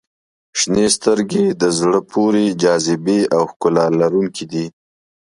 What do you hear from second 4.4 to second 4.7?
دي.